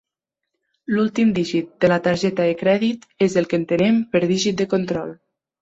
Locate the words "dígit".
1.39-1.69, 4.35-4.63